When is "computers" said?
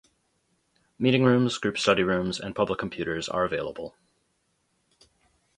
2.79-3.29